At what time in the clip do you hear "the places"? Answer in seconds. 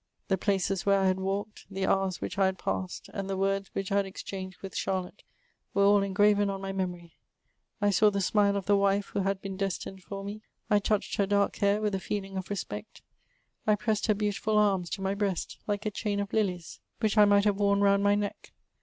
0.29-0.83